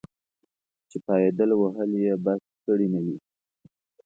[0.89, 3.17] چې پایدل وهل یې بس کړي نه وي.